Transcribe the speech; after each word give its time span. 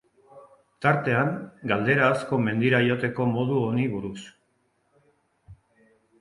Tartean, 0.85 1.27
galdera 1.71 2.07
asko 2.13 2.39
mendira 2.45 2.79
joateko 2.87 3.29
modu 3.35 3.61
honi 3.67 3.87
buruz. 3.93 4.15